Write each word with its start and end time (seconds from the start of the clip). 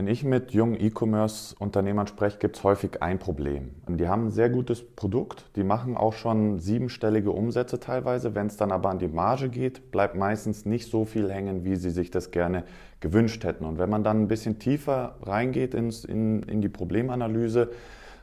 Wenn 0.00 0.08
ich 0.08 0.24
mit 0.24 0.52
jungen 0.52 0.80
E-Commerce-Unternehmern 0.80 2.06
spreche, 2.06 2.38
gibt 2.38 2.56
es 2.56 2.64
häufig 2.64 3.02
ein 3.02 3.18
Problem. 3.18 3.74
Die 3.86 4.08
haben 4.08 4.28
ein 4.28 4.30
sehr 4.30 4.48
gutes 4.48 4.82
Produkt, 4.82 5.44
die 5.56 5.62
machen 5.62 5.94
auch 5.94 6.14
schon 6.14 6.58
siebenstellige 6.58 7.32
Umsätze 7.32 7.78
teilweise. 7.80 8.34
Wenn 8.34 8.46
es 8.46 8.56
dann 8.56 8.72
aber 8.72 8.88
an 8.88 8.98
die 8.98 9.08
Marge 9.08 9.50
geht, 9.50 9.90
bleibt 9.90 10.14
meistens 10.16 10.64
nicht 10.64 10.90
so 10.90 11.04
viel 11.04 11.30
hängen, 11.30 11.66
wie 11.66 11.76
sie 11.76 11.90
sich 11.90 12.10
das 12.10 12.30
gerne 12.30 12.64
gewünscht 13.00 13.44
hätten. 13.44 13.66
Und 13.66 13.78
wenn 13.78 13.90
man 13.90 14.02
dann 14.02 14.22
ein 14.22 14.28
bisschen 14.28 14.58
tiefer 14.58 15.16
reingeht 15.20 15.74
ins, 15.74 16.06
in, 16.06 16.44
in 16.44 16.62
die 16.62 16.70
Problemanalyse, 16.70 17.68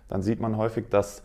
dann 0.07 0.23
sieht 0.23 0.39
man 0.39 0.57
häufig, 0.57 0.86
dass 0.89 1.21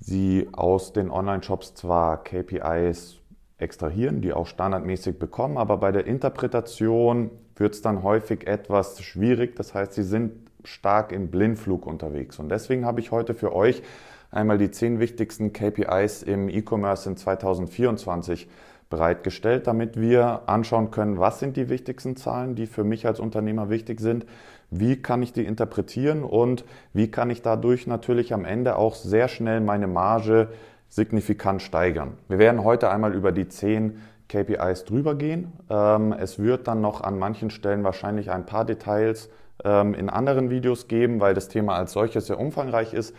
sie 0.00 0.48
aus 0.50 0.92
den 0.92 1.12
Online-Shops 1.12 1.74
zwar 1.76 2.24
KPIs 2.24 3.20
extrahieren, 3.58 4.20
die 4.20 4.32
auch 4.32 4.48
standardmäßig 4.48 5.20
bekommen, 5.20 5.58
aber 5.58 5.76
bei 5.76 5.92
der 5.92 6.08
Interpretation 6.08 7.30
wird 7.56 7.74
es 7.74 7.82
dann 7.82 8.02
häufig 8.02 8.46
etwas 8.46 9.02
schwierig. 9.02 9.56
Das 9.56 9.74
heißt, 9.74 9.94
sie 9.94 10.02
sind 10.02 10.32
stark 10.64 11.12
im 11.12 11.28
Blindflug 11.28 11.86
unterwegs. 11.86 12.38
Und 12.38 12.48
deswegen 12.48 12.84
habe 12.84 13.00
ich 13.00 13.10
heute 13.10 13.34
für 13.34 13.54
euch 13.54 13.82
einmal 14.30 14.58
die 14.58 14.70
zehn 14.70 15.00
wichtigsten 15.00 15.52
KPIs 15.52 16.22
im 16.22 16.48
E-Commerce 16.48 17.08
in 17.08 17.16
2024 17.16 18.48
bereitgestellt, 18.90 19.66
damit 19.66 19.98
wir 19.98 20.42
anschauen 20.46 20.90
können, 20.90 21.18
was 21.18 21.38
sind 21.38 21.56
die 21.56 21.70
wichtigsten 21.70 22.14
Zahlen, 22.14 22.54
die 22.54 22.66
für 22.66 22.84
mich 22.84 23.06
als 23.06 23.20
Unternehmer 23.20 23.70
wichtig 23.70 24.00
sind, 24.00 24.26
wie 24.70 24.96
kann 25.00 25.22
ich 25.22 25.32
die 25.32 25.44
interpretieren 25.44 26.24
und 26.24 26.64
wie 26.92 27.10
kann 27.10 27.30
ich 27.30 27.42
dadurch 27.42 27.86
natürlich 27.86 28.34
am 28.34 28.44
Ende 28.44 28.76
auch 28.76 28.94
sehr 28.94 29.28
schnell 29.28 29.60
meine 29.60 29.86
Marge 29.86 30.48
signifikant 30.90 31.62
steigern. 31.62 32.18
Wir 32.28 32.38
werden 32.38 32.64
heute 32.64 32.90
einmal 32.90 33.14
über 33.14 33.32
die 33.32 33.48
zehn 33.48 33.98
KPIs 34.32 34.84
drüber 34.84 35.14
gehen. 35.14 35.52
Ähm, 35.68 36.12
es 36.12 36.38
wird 36.38 36.66
dann 36.66 36.80
noch 36.80 37.02
an 37.02 37.18
manchen 37.18 37.50
Stellen 37.50 37.84
wahrscheinlich 37.84 38.30
ein 38.30 38.46
paar 38.46 38.64
Details 38.64 39.28
ähm, 39.62 39.92
in 39.94 40.08
anderen 40.08 40.48
Videos 40.48 40.88
geben, 40.88 41.20
weil 41.20 41.34
das 41.34 41.48
Thema 41.48 41.76
als 41.76 41.92
solches 41.92 42.26
sehr 42.26 42.40
umfangreich 42.40 42.94
ist. 42.94 43.14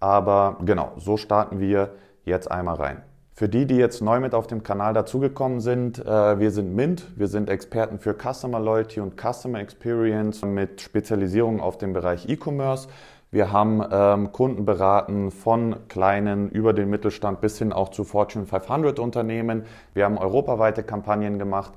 Aber 0.00 0.58
genau, 0.64 0.92
so 0.96 1.16
starten 1.16 1.60
wir 1.60 1.90
jetzt 2.24 2.50
einmal 2.50 2.76
rein. 2.76 3.02
Für 3.36 3.48
die, 3.48 3.66
die 3.66 3.76
jetzt 3.76 4.00
neu 4.00 4.20
mit 4.20 4.32
auf 4.32 4.46
dem 4.46 4.62
Kanal 4.62 4.94
dazugekommen 4.94 5.60
sind, 5.60 5.98
äh, 5.98 6.38
wir 6.38 6.50
sind 6.50 6.74
Mint, 6.74 7.18
wir 7.18 7.26
sind 7.26 7.50
Experten 7.50 7.98
für 7.98 8.14
Customer 8.14 8.60
Loyalty 8.60 9.00
und 9.00 9.20
Customer 9.20 9.58
Experience 9.58 10.42
mit 10.42 10.80
Spezialisierung 10.80 11.60
auf 11.60 11.76
dem 11.76 11.92
Bereich 11.92 12.28
E-Commerce. 12.28 12.88
Wir 13.34 13.50
haben 13.50 13.82
ähm, 13.90 14.30
Kunden 14.30 14.64
beraten 14.64 15.32
von 15.32 15.88
kleinen 15.88 16.50
über 16.50 16.72
den 16.72 16.88
Mittelstand 16.88 17.40
bis 17.40 17.58
hin 17.58 17.72
auch 17.72 17.88
zu 17.88 18.04
Fortune 18.04 18.46
500 18.46 19.00
Unternehmen. 19.00 19.64
Wir 19.92 20.04
haben 20.04 20.18
europaweite 20.18 20.84
Kampagnen 20.84 21.40
gemacht 21.40 21.72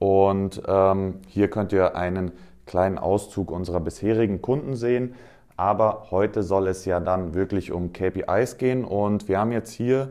und 0.00 0.60
ähm, 0.66 1.20
hier 1.28 1.48
könnt 1.48 1.72
ihr 1.72 1.94
einen 1.94 2.32
kleinen 2.66 2.98
Auszug 2.98 3.52
unserer 3.52 3.78
bisherigen 3.78 4.42
Kunden 4.42 4.74
sehen. 4.74 5.14
Aber 5.56 6.08
heute 6.10 6.42
soll 6.42 6.66
es 6.66 6.84
ja 6.86 6.98
dann 6.98 7.34
wirklich 7.34 7.70
um 7.70 7.92
KPIs 7.92 8.58
gehen 8.58 8.84
und 8.84 9.28
wir 9.28 9.38
haben 9.38 9.52
jetzt 9.52 9.70
hier 9.70 10.08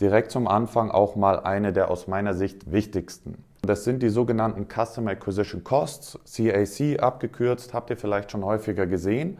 direkt 0.00 0.30
zum 0.30 0.48
Anfang 0.48 0.90
auch 0.90 1.14
mal 1.14 1.40
eine 1.40 1.74
der 1.74 1.90
aus 1.90 2.08
meiner 2.08 2.32
Sicht 2.32 2.72
wichtigsten. 2.72 3.44
Das 3.60 3.84
sind 3.84 4.02
die 4.02 4.08
sogenannten 4.08 4.66
Customer 4.66 5.10
Acquisition 5.10 5.62
Costs, 5.62 6.18
CAC 6.24 7.02
abgekürzt, 7.02 7.74
habt 7.74 7.90
ihr 7.90 7.98
vielleicht 7.98 8.30
schon 8.30 8.46
häufiger 8.46 8.86
gesehen. 8.86 9.36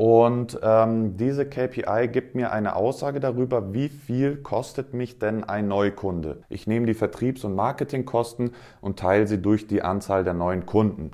Und 0.00 0.58
ähm, 0.62 1.18
diese 1.18 1.44
KPI 1.44 2.08
gibt 2.10 2.34
mir 2.34 2.52
eine 2.52 2.74
Aussage 2.74 3.20
darüber, 3.20 3.74
wie 3.74 3.90
viel 3.90 4.38
kostet 4.38 4.94
mich 4.94 5.18
denn 5.18 5.44
ein 5.44 5.68
Neukunde. 5.68 6.38
Ich 6.48 6.66
nehme 6.66 6.86
die 6.86 6.94
Vertriebs- 6.94 7.44
und 7.44 7.54
Marketingkosten 7.54 8.52
und 8.80 8.98
teile 8.98 9.26
sie 9.26 9.42
durch 9.42 9.66
die 9.66 9.82
Anzahl 9.82 10.24
der 10.24 10.32
neuen 10.32 10.64
Kunden. 10.64 11.10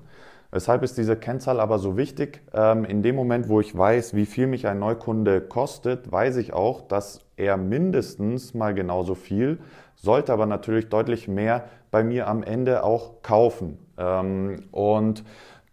Weshalb 0.53 0.85
ist 0.85 0.97
diese 0.99 1.17
Kennzahl 1.17 1.59
aber 1.59 1.81
so 1.81 1.97
wichtig? 1.97 2.43
Ähm, 2.55 2.85
in 2.85 3.03
dem 3.03 3.17
Moment, 3.17 3.49
wo 3.49 3.59
ich 3.59 3.77
weiß, 3.77 4.15
wie 4.15 4.25
viel 4.25 4.47
mich 4.47 4.69
ein 4.69 4.79
Neukunde 4.79 5.41
kostet, 5.41 6.13
weiß 6.13 6.37
ich 6.37 6.53
auch, 6.53 6.81
dass 6.83 7.27
er 7.37 7.57
mindestens 7.57 8.55
mal 8.55 8.73
genauso 8.73 9.17
viel, 9.17 9.59
sollte 9.97 10.33
aber 10.33 10.47
natürlich 10.47 10.89
deutlich 10.91 11.27
mehr 11.27 11.65
bei 11.91 12.05
mir 12.05 12.29
am 12.29 12.45
Ende 12.45 12.85
auch 12.85 13.21
kaufen. 13.23 13.79
Ähm, 13.99 14.61
und 14.71 15.25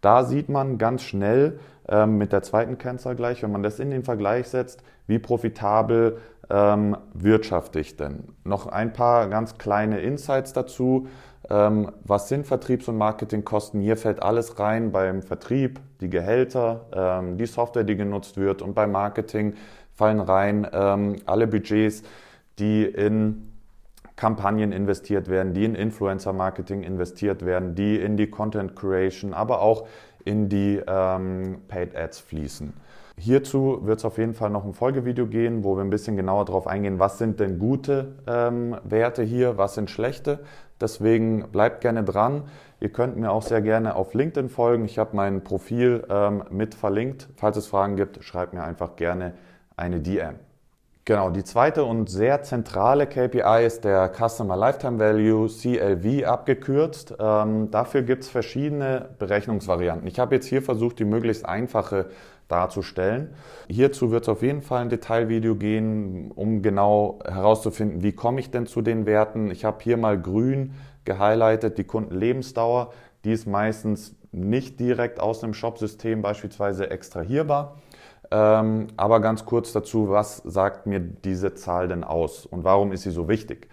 da 0.03 0.25
sieht 0.25 0.49
man 0.49 0.77
ganz 0.77 1.03
schnell, 1.03 1.59
ähm, 1.87 2.17
mit 2.17 2.31
der 2.33 2.43
zweiten 2.43 2.77
Kennzahl 2.77 3.15
gleich, 3.15 3.41
wenn 3.41 3.51
man 3.51 3.63
das 3.63 3.79
in 3.79 3.89
den 3.89 4.03
Vergleich 4.03 4.47
setzt, 4.47 4.83
wie 5.07 5.17
profitabel 5.17 6.17
ähm, 6.49 6.97
wirtschafte 7.13 7.79
ich 7.79 7.95
denn? 7.95 8.25
Noch 8.43 8.67
ein 8.67 8.93
paar 8.93 9.29
ganz 9.29 9.57
kleine 9.57 9.99
Insights 10.01 10.53
dazu. 10.53 11.07
Ähm, 11.49 11.91
was 12.03 12.27
sind 12.27 12.45
Vertriebs- 12.45 12.87
und 12.87 12.97
Marketingkosten? 12.97 13.79
Hier 13.79 13.97
fällt 13.97 14.21
alles 14.21 14.59
rein 14.59 14.91
beim 14.91 15.21
Vertrieb, 15.21 15.79
die 16.01 16.09
Gehälter, 16.09 16.85
ähm, 16.93 17.37
die 17.37 17.45
Software, 17.45 17.83
die 17.83 17.95
genutzt 17.95 18.37
wird 18.37 18.61
und 18.61 18.75
beim 18.75 18.91
Marketing 18.91 19.55
fallen 19.93 20.19
rein 20.19 20.67
ähm, 20.71 21.15
alle 21.25 21.47
Budgets, 21.47 22.03
die 22.59 22.83
in 22.83 23.52
Kampagnen 24.15 24.71
investiert 24.71 25.27
werden, 25.27 25.53
die 25.53 25.65
in 25.65 25.75
Influencer-Marketing 25.75 26.83
investiert 26.83 27.45
werden, 27.45 27.75
die 27.75 27.95
in 27.97 28.17
die 28.17 28.29
Content 28.29 28.75
Creation, 28.75 29.33
aber 29.33 29.61
auch 29.61 29.87
in 30.23 30.49
die 30.49 30.81
ähm, 30.87 31.61
Paid 31.67 31.95
Ads 31.95 32.19
fließen. 32.19 32.73
Hierzu 33.17 33.79
wird 33.83 33.99
es 33.99 34.05
auf 34.05 34.17
jeden 34.17 34.33
Fall 34.33 34.49
noch 34.49 34.65
ein 34.65 34.73
Folgevideo 34.73 35.27
gehen, 35.27 35.63
wo 35.63 35.75
wir 35.75 35.83
ein 35.83 35.89
bisschen 35.89 36.15
genauer 36.15 36.45
darauf 36.45 36.65
eingehen, 36.65 36.99
was 36.99 37.19
sind 37.19 37.39
denn 37.39 37.59
gute 37.59 38.15
ähm, 38.27 38.75
Werte 38.83 39.21
hier, 39.21 39.57
was 39.57 39.75
sind 39.75 39.89
schlechte. 39.89 40.39
Deswegen 40.81 41.49
bleibt 41.51 41.81
gerne 41.81 42.03
dran. 42.03 42.43
Ihr 42.79 42.89
könnt 42.89 43.15
mir 43.15 43.31
auch 43.31 43.43
sehr 43.43 43.61
gerne 43.61 43.95
auf 43.95 44.13
LinkedIn 44.13 44.49
folgen. 44.49 44.85
Ich 44.85 44.97
habe 44.97 45.15
mein 45.15 45.43
Profil 45.43 46.05
ähm, 46.09 46.43
mit 46.49 46.75
verlinkt. 46.75 47.29
Falls 47.35 47.55
es 47.55 47.67
Fragen 47.67 47.95
gibt, 47.95 48.23
schreibt 48.23 48.53
mir 48.53 48.63
einfach 48.63 48.95
gerne 48.95 49.33
eine 49.77 50.01
DM. 50.01 50.35
Genau, 51.05 51.29
die 51.29 51.43
zweite 51.43 51.83
und 51.83 52.09
sehr 52.09 52.43
zentrale 52.43 53.07
KPI 53.07 53.65
ist 53.65 53.83
der 53.83 54.09
Customer 54.09 54.55
Lifetime 54.55 54.99
Value, 54.99 55.49
CLV 55.49 56.25
abgekürzt. 56.25 57.15
Ähm, 57.19 57.69
dafür 57.71 58.03
gibt 58.03 58.23
es 58.23 58.29
verschiedene 58.29 59.09
Berechnungsvarianten. 59.19 60.07
Ich 60.07 60.17
habe 60.17 60.35
jetzt 60.35 60.47
hier 60.47 60.61
versucht, 60.61 60.99
die 60.99 61.05
möglichst 61.05 61.45
einfache 61.45 62.05
darzustellen. 62.47 63.33
Hierzu 63.67 64.11
wird 64.11 64.23
es 64.23 64.29
auf 64.29 64.43
jeden 64.43 64.61
Fall 64.61 64.81
ein 64.81 64.89
Detailvideo 64.89 65.55
gehen, 65.55 66.31
um 66.31 66.61
genau 66.61 67.19
herauszufinden, 67.25 68.01
wie 68.01 68.13
komme 68.13 68.39
ich 68.39 68.49
denn 68.51 68.65
zu 68.65 68.81
den 68.81 69.05
Werten. 69.05 69.51
Ich 69.51 69.65
habe 69.65 69.83
hier 69.83 69.97
mal 69.97 70.17
grün 70.17 70.73
gehighlightet, 71.03 71.77
die 71.77 71.83
Kundenlebensdauer. 71.83 72.93
Die 73.25 73.33
ist 73.33 73.45
meistens 73.45 74.15
nicht 74.31 74.79
direkt 74.79 75.19
aus 75.19 75.41
dem 75.41 75.53
Shopsystem 75.53 76.21
beispielsweise 76.21 76.89
extrahierbar. 76.89 77.75
Ähm, 78.33 78.87
aber 78.97 79.19
ganz 79.19 79.45
kurz 79.45 79.73
dazu, 79.73 80.09
was 80.09 80.37
sagt 80.37 80.87
mir 80.87 80.99
diese 80.99 81.53
Zahl 81.53 81.87
denn 81.87 82.03
aus 82.03 82.47
und 82.47 82.63
warum 82.63 82.91
ist 82.91 83.03
sie 83.03 83.11
so 83.11 83.29
wichtig? 83.29 83.67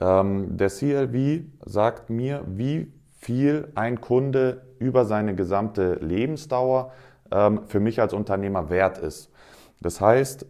Ähm, 0.00 0.56
der 0.56 0.68
CLV 0.68 1.42
sagt 1.64 2.10
mir, 2.10 2.44
wie 2.46 2.92
viel 3.18 3.72
ein 3.74 4.00
Kunde 4.00 4.62
über 4.78 5.04
seine 5.04 5.34
gesamte 5.34 5.94
Lebensdauer 5.94 6.92
ähm, 7.32 7.62
für 7.66 7.80
mich 7.80 8.00
als 8.00 8.12
Unternehmer 8.12 8.70
wert 8.70 8.98
ist. 8.98 9.32
Das 9.80 10.00
heißt, 10.00 10.46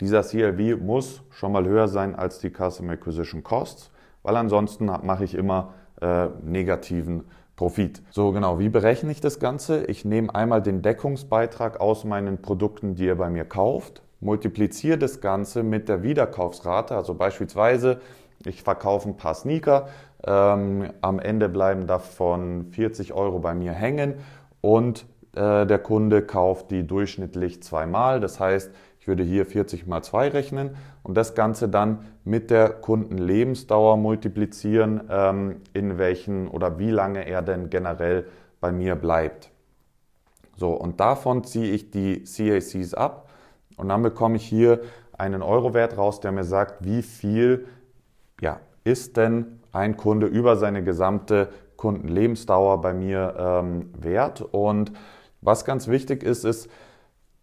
dieser 0.00 0.22
CLV 0.22 0.78
muss 0.82 1.22
schon 1.30 1.52
mal 1.52 1.64
höher 1.64 1.88
sein 1.88 2.14
als 2.14 2.40
die 2.40 2.50
Customer 2.50 2.92
Acquisition 2.92 3.42
Costs, 3.42 3.90
weil 4.22 4.36
ansonsten 4.36 4.84
mache 4.84 5.24
ich 5.24 5.34
immer 5.34 5.72
äh, 6.02 6.26
negativen 6.42 7.24
Profit. 7.56 8.02
So 8.10 8.32
genau, 8.32 8.58
wie 8.58 8.68
berechne 8.68 9.10
ich 9.10 9.20
das 9.20 9.40
Ganze? 9.40 9.86
Ich 9.86 10.04
nehme 10.04 10.34
einmal 10.34 10.62
den 10.62 10.82
Deckungsbeitrag 10.82 11.80
aus 11.80 12.04
meinen 12.04 12.42
Produkten, 12.42 12.94
die 12.94 13.06
ihr 13.06 13.16
bei 13.16 13.30
mir 13.30 13.46
kauft, 13.46 14.02
multipliziere 14.20 14.98
das 14.98 15.20
Ganze 15.20 15.62
mit 15.62 15.88
der 15.88 16.02
Wiederkaufsrate, 16.02 16.94
also 16.94 17.14
beispielsweise 17.14 18.00
ich 18.44 18.62
verkaufe 18.62 19.08
ein 19.08 19.16
paar 19.16 19.34
Sneaker, 19.34 19.88
ähm, 20.24 20.90
am 21.00 21.18
Ende 21.18 21.48
bleiben 21.48 21.86
davon 21.86 22.66
40 22.70 23.12
Euro 23.12 23.38
bei 23.38 23.54
mir 23.54 23.72
hängen 23.72 24.14
und 24.60 25.06
äh, 25.34 25.66
der 25.66 25.78
Kunde 25.78 26.22
kauft 26.22 26.70
die 26.70 26.86
durchschnittlich 26.86 27.62
zweimal. 27.62 28.20
Das 28.20 28.40
heißt, 28.40 28.70
ich 29.06 29.08
würde 29.08 29.22
hier 29.22 29.46
40 29.46 29.86
mal 29.86 30.02
2 30.02 30.30
rechnen 30.30 30.70
und 31.04 31.16
das 31.16 31.36
Ganze 31.36 31.68
dann 31.68 32.00
mit 32.24 32.50
der 32.50 32.70
Kundenlebensdauer 32.70 33.96
multiplizieren, 33.96 35.00
ähm, 35.08 35.60
in 35.74 35.96
welchen 35.96 36.48
oder 36.48 36.80
wie 36.80 36.90
lange 36.90 37.24
er 37.24 37.40
denn 37.40 37.70
generell 37.70 38.26
bei 38.60 38.72
mir 38.72 38.96
bleibt. 38.96 39.52
So, 40.56 40.72
und 40.72 40.98
davon 40.98 41.44
ziehe 41.44 41.72
ich 41.72 41.92
die 41.92 42.24
CACs 42.24 42.94
ab 42.94 43.30
und 43.76 43.90
dann 43.90 44.02
bekomme 44.02 44.34
ich 44.34 44.44
hier 44.44 44.80
einen 45.16 45.40
Eurowert 45.40 45.96
raus, 45.96 46.18
der 46.18 46.32
mir 46.32 46.42
sagt, 46.42 46.84
wie 46.84 47.02
viel 47.02 47.68
ja, 48.40 48.58
ist 48.82 49.16
denn 49.16 49.60
ein 49.70 49.96
Kunde 49.96 50.26
über 50.26 50.56
seine 50.56 50.82
gesamte 50.82 51.50
Kundenlebensdauer 51.76 52.80
bei 52.80 52.92
mir 52.92 53.36
ähm, 53.38 53.90
wert. 53.96 54.40
Und 54.40 54.90
was 55.42 55.64
ganz 55.64 55.86
wichtig 55.86 56.24
ist, 56.24 56.44
ist, 56.44 56.68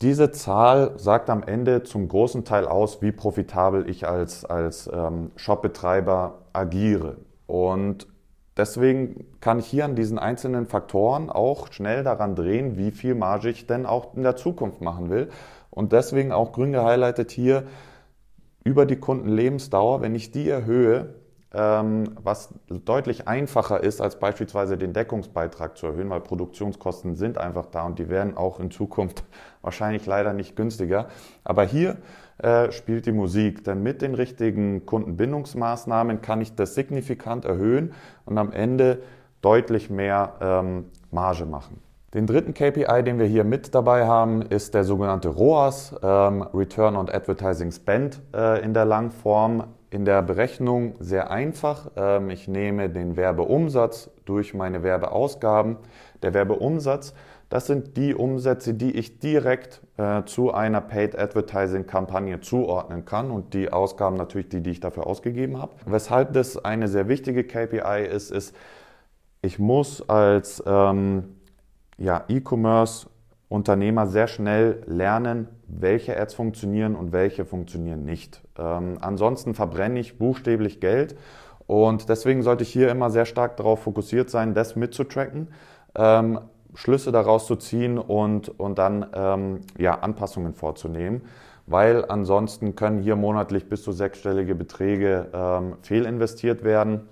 diese 0.04 0.32
Zahl 0.32 0.92
sagt 0.98 1.30
am 1.30 1.44
Ende 1.44 1.84
zum 1.84 2.10
großen 2.10 2.44
Teil 2.44 2.68
aus, 2.68 3.02
wie 3.02 3.14
profitabel 3.14 3.90
ich 3.90 4.06
als, 4.06 4.44
als 4.44 4.90
ähm, 4.94 5.32
Shopbetreiber 5.38 6.40
agiere. 6.52 7.18
Und 7.48 8.08
deswegen 8.58 9.26
kann 9.40 9.60
ich 9.60 9.66
hier 9.66 9.86
an 9.86 9.96
diesen 9.96 10.20
einzelnen 10.20 10.66
Faktoren 10.66 11.30
auch 11.30 11.72
schnell 11.72 12.04
daran 12.04 12.36
drehen, 12.36 12.78
wie 12.78 12.92
viel 12.92 13.16
Marge 13.16 13.50
ich 13.50 13.66
denn 13.66 13.86
auch 13.86 14.14
in 14.16 14.24
der 14.24 14.36
Zukunft 14.36 14.82
machen 14.82 15.10
will. 15.10 15.30
Und 15.70 15.94
deswegen 15.94 16.34
auch 16.34 16.52
grün 16.52 16.74
gehighlightet 16.74 17.32
hier 17.32 17.64
über 18.66 18.86
die 18.86 18.98
Kundenlebensdauer, 18.98 20.02
wenn 20.02 20.16
ich 20.16 20.32
die 20.32 20.50
erhöhe, 20.50 21.16
was 21.56 22.50
deutlich 22.68 23.28
einfacher 23.28 23.84
ist, 23.84 24.02
als 24.02 24.18
beispielsweise 24.18 24.76
den 24.76 24.92
Deckungsbeitrag 24.94 25.78
zu 25.78 25.86
erhöhen, 25.86 26.10
weil 26.10 26.22
Produktionskosten 26.22 27.16
sind 27.16 27.38
einfach 27.38 27.68
da 27.68 27.86
und 27.86 28.00
die 28.00 28.10
werden 28.10 28.36
auch 28.36 28.60
in 28.60 28.72
Zukunft 28.72 29.24
wahrscheinlich 29.62 30.06
leider 30.08 30.34
nicht 30.34 30.56
günstiger. 30.56 31.10
Aber 31.44 31.64
hier 31.64 31.98
äh, 32.40 32.72
spielt 32.72 33.06
die 33.06 33.12
Musik, 33.12 33.64
denn 33.64 33.84
mit 33.84 34.02
den 34.02 34.16
richtigen 34.16 34.88
Kundenbindungsmaßnahmen 34.88 36.22
kann 36.22 36.42
ich 36.42 36.56
das 36.56 36.74
signifikant 36.74 37.46
erhöhen 37.46 37.94
und 38.26 38.40
am 38.40 38.52
Ende 38.52 39.04
deutlich 39.42 39.92
mehr 39.92 40.34
ähm, 40.42 40.86
Marge 41.12 41.46
machen. 41.46 41.80
Den 42.14 42.28
dritten 42.28 42.54
KPI, 42.54 43.04
den 43.04 43.18
wir 43.18 43.26
hier 43.26 43.44
mit 43.44 43.74
dabei 43.74 44.06
haben, 44.06 44.44
ist 44.44 44.74
der 44.74 44.84
sogenannte 44.84 45.30
ROAS, 45.30 45.96
ähm, 46.04 46.44
Return 46.54 46.96
on 46.96 47.10
Advertising 47.10 47.72
Spend 47.72 48.22
äh, 48.36 48.64
in 48.64 48.74
der 48.74 48.86
Langform 48.86 49.64
in 49.94 50.06
der 50.06 50.24
Berechnung 50.24 50.96
sehr 51.00 51.30
einfach. 51.30 51.92
Ähm, 51.96 52.32
ich 52.32 52.48
nehme 52.48 52.90
den 52.90 53.16
Werbeumsatz 53.16 54.10
durch 54.26 54.56
meine 54.56 54.82
Werbeausgaben. 54.82 55.78
Der 56.24 56.34
Werbeumsatz, 56.34 57.14
das 57.50 57.68
sind 57.68 57.96
die 57.96 58.16
Umsätze, 58.16 58.74
die 58.74 58.92
ich 58.92 59.20
direkt 59.20 59.82
äh, 59.98 60.24
zu 60.24 60.52
einer 60.52 60.82
Paid 60.82 61.16
Advertising 61.16 61.86
Kampagne 61.86 62.40
zuordnen 62.42 63.06
kann 63.06 63.30
und 63.30 63.54
die 63.54 63.72
Ausgaben 63.72 64.18
natürlich 64.18 64.50
die, 64.50 64.62
die 64.62 64.72
ich 64.72 64.80
dafür 64.80 65.06
ausgegeben 65.06 65.62
habe. 65.62 65.74
Weshalb 65.86 66.34
das 66.34 66.58
eine 66.58 66.88
sehr 66.88 67.08
wichtige 67.08 67.44
KPI 67.44 68.08
ist, 68.12 68.32
ist, 68.32 68.56
ich 69.44 69.60
muss 69.60 70.10
als 70.10 70.64
ähm, 70.66 71.36
ja, 72.00 72.24
E-Commerce 72.30 73.08
Unternehmer 73.54 74.08
sehr 74.08 74.26
schnell 74.26 74.82
lernen, 74.88 75.48
welche 75.68 76.20
Ads 76.20 76.34
funktionieren 76.34 76.96
und 76.96 77.12
welche 77.12 77.46
funktionieren 77.46 78.04
nicht. 78.04 78.42
Ähm, 78.58 78.98
ansonsten 79.00 79.54
verbrenne 79.54 80.00
ich 80.00 80.18
buchstäblich 80.18 80.80
Geld 80.80 81.16
und 81.68 82.10
deswegen 82.10 82.42
sollte 82.42 82.64
ich 82.64 82.70
hier 82.70 82.90
immer 82.90 83.12
sehr 83.12 83.26
stark 83.26 83.58
darauf 83.58 83.84
fokussiert 83.84 84.32
sein, 84.32 84.56
das 84.56 84.76
mitzutracken, 84.76 85.50
ähm, 85.94 86.40
Schlüsse 86.74 87.12
daraus 87.12 87.46
zu 87.46 87.56
ziehen 87.56 88.00
und, 88.00 88.60
und 88.60 88.80
dann 88.80 89.06
ähm, 89.14 89.60
ja, 89.78 90.00
Anpassungen 90.00 90.56
vorzunehmen, 90.56 91.22
weil 91.68 92.06
ansonsten 92.06 92.76
können 92.76 93.04
hier 93.04 93.16
monatlich 93.16 93.70
bis 93.70 93.84
zu 93.84 93.92
sechsstellige 93.92 94.56
Beträge 94.56 95.28
ähm, 95.32 95.76
fehlinvestiert 95.84 96.64
werden, 96.64 97.08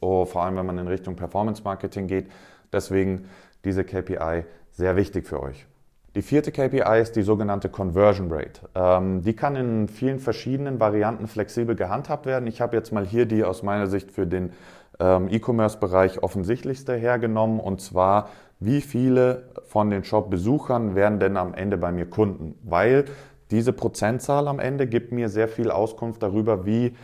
oh, 0.00 0.26
vor 0.26 0.44
allem 0.44 0.56
wenn 0.56 0.66
man 0.66 0.76
in 0.76 0.86
Richtung 0.86 1.16
Performance 1.16 1.62
Marketing 1.64 2.08
geht. 2.08 2.26
Deswegen 2.74 3.24
diese 3.64 3.84
KPI 3.84 4.44
sehr 4.76 4.94
wichtig 4.94 5.26
für 5.26 5.42
euch. 5.42 5.66
Die 6.14 6.22
vierte 6.22 6.52
KPI 6.52 7.00
ist 7.00 7.16
die 7.16 7.22
sogenannte 7.22 7.68
Conversion 7.68 8.30
Rate. 8.30 8.60
Ähm, 8.74 9.22
die 9.22 9.34
kann 9.34 9.56
in 9.56 9.88
vielen 9.88 10.18
verschiedenen 10.18 10.80
Varianten 10.80 11.26
flexibel 11.26 11.74
gehandhabt 11.74 12.26
werden. 12.26 12.46
Ich 12.46 12.60
habe 12.60 12.76
jetzt 12.76 12.92
mal 12.92 13.04
hier 13.04 13.26
die 13.26 13.42
aus 13.42 13.62
meiner 13.62 13.86
Sicht 13.86 14.12
für 14.12 14.26
den 14.26 14.52
ähm, 14.98 15.28
E-Commerce-Bereich 15.30 16.22
offensichtlichste 16.22 16.94
hergenommen 16.94 17.58
und 17.58 17.80
zwar, 17.80 18.28
wie 18.60 18.80
viele 18.80 19.48
von 19.66 19.90
den 19.90 20.04
Shop-Besuchern 20.04 20.94
werden 20.94 21.18
denn 21.20 21.36
am 21.36 21.52
Ende 21.52 21.76
bei 21.76 21.92
mir 21.92 22.06
Kunden? 22.06 22.58
Weil 22.62 23.06
diese 23.50 23.72
Prozentzahl 23.72 24.48
am 24.48 24.58
Ende 24.58 24.86
gibt 24.86 25.12
mir 25.12 25.28
sehr 25.28 25.48
viel 25.48 25.70
Auskunft 25.70 26.22
darüber, 26.22 26.66
wie 26.66 26.94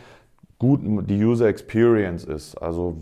gut 0.63 0.79
die 1.09 1.21
User 1.21 1.47
Experience 1.47 2.23
ist. 2.23 2.55
Also 2.55 2.95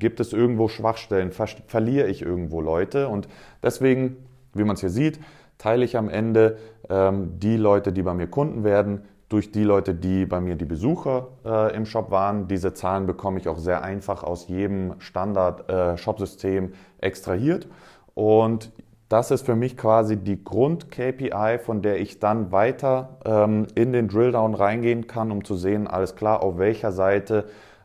gibt 0.00 0.18
es 0.18 0.32
irgendwo 0.32 0.66
Schwachstellen, 0.66 1.30
ver 1.30 1.46
verliere 1.68 2.08
ich 2.08 2.22
irgendwo 2.22 2.60
Leute 2.60 3.06
und 3.06 3.28
deswegen, 3.62 4.16
wie 4.52 4.64
man 4.64 4.74
es 4.74 4.80
hier 4.80 4.90
sieht, 4.90 5.20
teile 5.56 5.84
ich 5.84 5.96
am 5.96 6.08
Ende 6.08 6.58
ähm, 6.90 7.38
die 7.38 7.56
Leute, 7.56 7.92
die 7.92 8.02
bei 8.02 8.14
mir 8.14 8.26
Kunden 8.26 8.64
werden, 8.64 9.02
durch 9.28 9.52
die 9.52 9.62
Leute, 9.62 9.94
die 9.94 10.26
bei 10.26 10.40
mir 10.40 10.56
die 10.56 10.64
Besucher 10.64 11.28
äh, 11.44 11.76
im 11.76 11.86
Shop 11.86 12.10
waren. 12.10 12.48
Diese 12.48 12.74
Zahlen 12.74 13.06
bekomme 13.06 13.38
ich 13.38 13.46
auch 13.46 13.58
sehr 13.58 13.84
einfach 13.84 14.24
aus 14.24 14.48
jedem 14.48 14.94
Standard-Shop-System 14.98 16.64
äh, 16.64 17.06
extrahiert. 17.06 17.68
Und 18.14 18.72
das 19.14 19.30
ist 19.30 19.46
für 19.46 19.54
mich 19.54 19.76
quasi 19.76 20.16
die 20.16 20.42
Grund-KPI, 20.42 21.60
von 21.62 21.82
der 21.82 22.00
ich 22.00 22.18
dann 22.18 22.50
weiter 22.50 23.10
ähm, 23.24 23.68
in 23.76 23.92
den 23.92 24.08
Drilldown 24.08 24.56
reingehen 24.56 25.06
kann, 25.06 25.30
um 25.30 25.44
zu 25.44 25.54
sehen, 25.54 25.86
alles 25.86 26.16
klar, 26.16 26.42
auf 26.42 26.58
welcher 26.58 26.90
Seite 26.90 27.44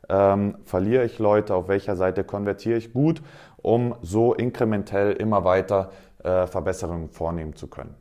ähm, 0.09 0.55
verliere 0.65 1.05
ich 1.05 1.19
Leute, 1.19 1.53
auf 1.53 1.67
welcher 1.67 1.95
Seite 1.95 2.23
konvertiere 2.23 2.79
ich 2.79 2.93
gut, 2.93 3.21
um 3.57 3.93
so 4.01 4.33
inkrementell 4.33 5.11
immer 5.11 5.43
weiter 5.43 5.91
äh, 6.23 6.47
Verbesserungen 6.47 7.09
vornehmen 7.09 7.55
zu 7.55 7.67
können. 7.67 7.93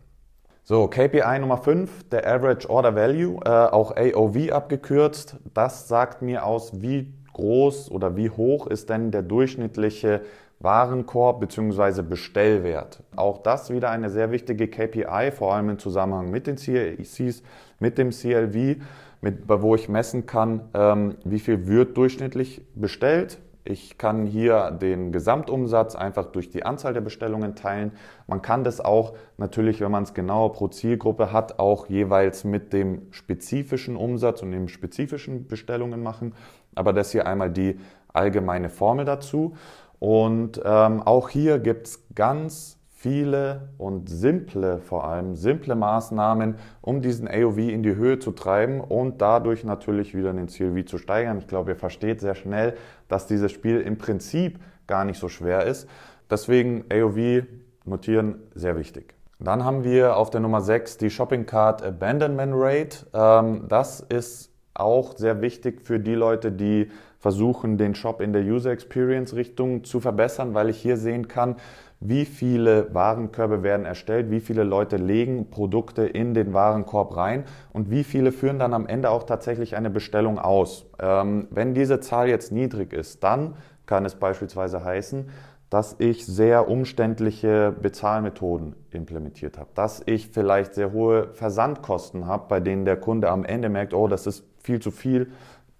So, 0.64 0.88
KPI 0.88 1.38
Nummer 1.38 1.58
5, 1.58 2.08
der 2.08 2.26
Average 2.26 2.70
Order 2.70 2.96
Value, 2.96 3.40
äh, 3.44 3.50
auch 3.50 3.94
AOV 3.94 4.52
abgekürzt. 4.52 5.36
Das 5.52 5.86
sagt 5.86 6.22
mir 6.22 6.46
aus, 6.46 6.80
wie 6.80 7.12
groß 7.34 7.90
oder 7.90 8.16
wie 8.16 8.30
hoch 8.30 8.68
ist 8.68 8.88
denn 8.88 9.10
der 9.10 9.20
durchschnittliche 9.20 10.22
Warenkorb 10.60 11.40
bzw. 11.40 12.02
Bestellwert. 12.02 13.02
Auch 13.18 13.38
das 13.38 13.70
wieder 13.70 13.90
eine 13.90 14.10
sehr 14.10 14.30
wichtige 14.30 14.68
KPI, 14.68 15.32
vor 15.32 15.54
allem 15.54 15.70
im 15.70 15.78
Zusammenhang 15.78 16.30
mit 16.30 16.46
den 16.46 16.56
CLCs, 16.56 17.42
mit 17.80 17.98
dem 17.98 18.10
CLV, 18.10 18.76
mit, 19.20 19.42
wo 19.48 19.74
ich 19.74 19.88
messen 19.88 20.26
kann, 20.26 20.68
ähm, 20.72 21.16
wie 21.24 21.40
viel 21.40 21.66
wird 21.66 21.96
durchschnittlich 21.96 22.62
bestellt. 22.76 23.38
Ich 23.64 23.98
kann 23.98 24.24
hier 24.24 24.70
den 24.70 25.10
Gesamtumsatz 25.10 25.96
einfach 25.96 26.26
durch 26.26 26.48
die 26.48 26.62
Anzahl 26.62 26.94
der 26.94 27.00
Bestellungen 27.00 27.56
teilen. 27.56 27.92
Man 28.26 28.40
kann 28.40 28.64
das 28.64 28.80
auch 28.80 29.14
natürlich, 29.36 29.80
wenn 29.80 29.90
man 29.90 30.04
es 30.04 30.14
genauer 30.14 30.52
pro 30.52 30.68
Zielgruppe 30.68 31.32
hat, 31.32 31.58
auch 31.58 31.88
jeweils 31.88 32.44
mit 32.44 32.72
dem 32.72 33.08
spezifischen 33.10 33.96
Umsatz 33.96 34.42
und 34.42 34.52
den 34.52 34.68
spezifischen 34.68 35.48
Bestellungen 35.48 36.02
machen. 36.02 36.34
Aber 36.76 36.92
das 36.92 37.10
hier 37.10 37.26
einmal 37.26 37.50
die 37.50 37.78
allgemeine 38.12 38.70
Formel 38.70 39.04
dazu. 39.04 39.54
Und 39.98 40.62
ähm, 40.64 41.02
auch 41.02 41.28
hier 41.28 41.58
gibt 41.58 41.88
es 41.88 42.06
ganz 42.14 42.77
viele 42.98 43.68
und 43.78 44.10
simple, 44.10 44.80
vor 44.80 45.04
allem 45.04 45.36
simple 45.36 45.76
Maßnahmen, 45.76 46.56
um 46.80 47.00
diesen 47.00 47.28
AOV 47.28 47.58
in 47.58 47.84
die 47.84 47.94
Höhe 47.94 48.18
zu 48.18 48.32
treiben 48.32 48.80
und 48.80 49.22
dadurch 49.22 49.62
natürlich 49.62 50.16
wieder 50.16 50.32
den 50.32 50.48
CLV 50.48 50.84
zu 50.84 50.98
steigern. 50.98 51.38
Ich 51.38 51.46
glaube, 51.46 51.70
ihr 51.70 51.76
versteht 51.76 52.20
sehr 52.20 52.34
schnell, 52.34 52.74
dass 53.06 53.28
dieses 53.28 53.52
Spiel 53.52 53.80
im 53.80 53.98
Prinzip 53.98 54.58
gar 54.88 55.04
nicht 55.04 55.20
so 55.20 55.28
schwer 55.28 55.64
ist. 55.64 55.88
Deswegen 56.28 56.86
AOV 56.90 57.44
notieren 57.84 58.40
sehr 58.56 58.76
wichtig. 58.76 59.14
Dann 59.38 59.64
haben 59.64 59.84
wir 59.84 60.16
auf 60.16 60.30
der 60.30 60.40
Nummer 60.40 60.60
6 60.60 60.98
die 60.98 61.10
Shopping 61.10 61.46
Cart 61.46 61.84
Abandonment 61.84 62.52
Rate. 62.56 63.06
Ähm, 63.14 63.66
das 63.68 64.00
ist 64.00 64.50
auch 64.74 65.16
sehr 65.16 65.40
wichtig 65.40 65.82
für 65.82 66.00
die 66.00 66.14
Leute, 66.14 66.50
die 66.50 66.90
versuchen, 67.18 67.78
den 67.78 67.94
Shop 67.94 68.20
in 68.20 68.32
der 68.32 68.42
User 68.42 68.70
Experience 68.70 69.34
Richtung 69.34 69.84
zu 69.84 70.00
verbessern, 70.00 70.54
weil 70.54 70.68
ich 70.68 70.78
hier 70.78 70.96
sehen 70.96 71.28
kann, 71.28 71.56
wie 72.00 72.24
viele 72.24 72.94
Warenkörbe 72.94 73.62
werden 73.62 73.84
erstellt, 73.84 74.30
wie 74.30 74.40
viele 74.40 74.62
Leute 74.64 74.96
legen 74.96 75.50
Produkte 75.50 76.02
in 76.06 76.32
den 76.34 76.54
Warenkorb 76.54 77.16
rein 77.16 77.44
und 77.72 77.90
wie 77.90 78.04
viele 78.04 78.32
führen 78.32 78.58
dann 78.58 78.72
am 78.72 78.86
Ende 78.86 79.10
auch 79.10 79.24
tatsächlich 79.24 79.76
eine 79.76 79.90
Bestellung 79.90 80.38
aus. 80.38 80.86
Ähm, 81.00 81.48
wenn 81.50 81.74
diese 81.74 82.00
Zahl 82.00 82.28
jetzt 82.28 82.52
niedrig 82.52 82.92
ist, 82.92 83.24
dann 83.24 83.54
kann 83.86 84.04
es 84.04 84.14
beispielsweise 84.14 84.84
heißen, 84.84 85.28
dass 85.70 85.96
ich 85.98 86.24
sehr 86.24 86.68
umständliche 86.68 87.74
Bezahlmethoden 87.82 88.74
implementiert 88.90 89.58
habe, 89.58 89.68
dass 89.74 90.02
ich 90.06 90.28
vielleicht 90.28 90.74
sehr 90.74 90.92
hohe 90.92 91.28
Versandkosten 91.34 92.26
habe, 92.26 92.46
bei 92.48 92.60
denen 92.60 92.84
der 92.84 92.96
Kunde 92.96 93.28
am 93.28 93.44
Ende 93.44 93.68
merkt, 93.68 93.92
oh, 93.92 94.08
das 94.08 94.26
ist 94.26 94.44
viel 94.62 94.80
zu 94.80 94.90
viel, 94.90 95.30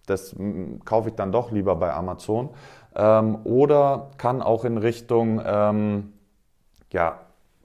das 0.05 0.35
kaufe 0.85 1.11
ich 1.11 1.15
dann 1.15 1.33
doch 1.33 1.53
lieber 1.53 1.77
bei 1.77 1.93
Amazon. 1.93 2.51
Ähm, 2.95 3.39
oder 3.45 4.11
kann 4.19 4.43
auch 4.43 4.65
in 4.65 4.79
Richtung 4.79 5.41
ähm, 5.45 6.13
ja, 6.93 7.21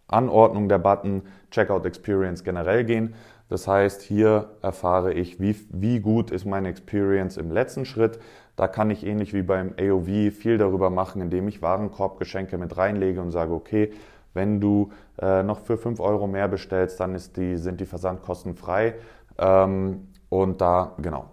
Anordnung 0.08 0.70
der 0.70 0.80
Button 0.80 1.24
Checkout 1.52 1.86
Experience 1.86 2.44
generell 2.44 2.84
gehen. 2.84 3.16
Das 3.50 3.68
heißt, 3.68 4.02
hier 4.02 4.50
erfahre 4.62 5.14
ich, 5.14 5.40
wie, 5.40 5.56
wie 5.70 6.00
gut 6.00 6.32
ist 6.32 6.46
meine 6.46 6.70
Experience 6.70 7.38
im 7.38 7.52
letzten 7.52 7.86
Schritt. 7.86 8.20
Da 8.56 8.68
kann 8.68 8.90
ich 8.90 9.06
ähnlich 9.06 9.34
wie 9.34 9.42
beim 9.42 9.74
AOV 9.80 10.34
viel 10.34 10.58
darüber 10.58 10.90
machen, 10.90 11.22
indem 11.22 11.48
ich 11.48 11.62
Warenkorbgeschenke 11.62 12.58
mit 12.58 12.78
reinlege 12.78 13.22
und 13.22 13.32
sage, 13.32 13.54
okay, 13.54 13.92
wenn 14.34 14.60
du 14.60 14.92
äh, 15.22 15.44
noch 15.44 15.60
für 15.60 15.78
5 15.78 16.00
Euro 16.00 16.28
mehr 16.28 16.48
bestellst, 16.48 17.00
dann 17.00 17.20
die, 17.36 17.58
sind 17.58 17.80
die 17.80 17.86
Versandkosten 17.86 18.56
frei. 18.56 18.96
Ähm, 19.38 20.08
und 20.30 20.62
da, 20.62 20.94
genau, 21.00 21.26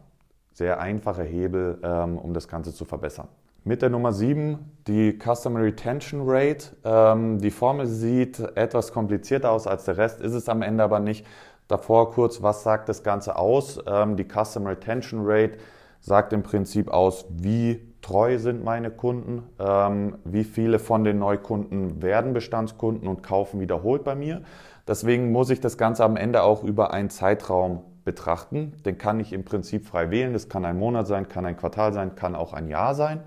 sehr 0.60 0.78
einfache 0.78 1.22
Hebel, 1.22 1.78
ähm, 1.82 2.18
um 2.18 2.34
das 2.34 2.46
Ganze 2.46 2.74
zu 2.74 2.84
verbessern. 2.84 3.28
Mit 3.64 3.80
der 3.80 3.88
Nummer 3.88 4.12
7 4.12 4.58
die 4.86 5.18
Customer 5.18 5.62
Retention 5.62 6.20
Rate. 6.26 6.76
Ähm, 6.84 7.38
die 7.38 7.50
Formel 7.50 7.86
sieht 7.86 8.38
etwas 8.56 8.92
komplizierter 8.92 9.52
aus 9.52 9.66
als 9.66 9.86
der 9.86 9.96
Rest, 9.96 10.20
ist 10.20 10.34
es 10.34 10.50
am 10.50 10.60
Ende 10.60 10.84
aber 10.84 11.00
nicht. 11.00 11.26
Davor 11.66 12.10
kurz, 12.10 12.42
was 12.42 12.62
sagt 12.62 12.90
das 12.90 13.02
Ganze 13.02 13.36
aus? 13.36 13.78
Ähm, 13.86 14.16
die 14.16 14.24
Customer 14.24 14.70
Retention 14.72 15.22
Rate 15.24 15.56
sagt 16.00 16.34
im 16.34 16.42
Prinzip 16.42 16.90
aus, 16.90 17.24
wie 17.30 17.80
treu 18.02 18.38
sind 18.38 18.64
meine 18.64 18.90
Kunden, 18.90 19.42
wie 20.24 20.44
viele 20.44 20.78
von 20.78 21.04
den 21.04 21.18
Neukunden 21.18 22.00
werden 22.00 22.32
Bestandskunden 22.32 23.06
und 23.06 23.22
kaufen 23.22 23.60
wiederholt 23.60 24.02
bei 24.04 24.14
mir. 24.14 24.40
Deswegen 24.88 25.30
muss 25.30 25.50
ich 25.50 25.60
das 25.60 25.76
Ganze 25.76 26.02
am 26.04 26.16
Ende 26.16 26.42
auch 26.42 26.64
über 26.64 26.94
einen 26.94 27.10
Zeitraum 27.10 27.82
betrachten. 28.10 28.72
Den 28.84 28.98
kann 28.98 29.20
ich 29.20 29.32
im 29.32 29.44
Prinzip 29.44 29.86
frei 29.86 30.10
wählen. 30.10 30.32
Das 30.32 30.48
kann 30.48 30.64
ein 30.64 30.76
Monat 30.76 31.06
sein, 31.06 31.28
kann 31.28 31.46
ein 31.46 31.56
Quartal 31.56 31.92
sein, 31.92 32.16
kann 32.16 32.34
auch 32.34 32.52
ein 32.52 32.66
Jahr 32.66 32.96
sein. 32.96 33.22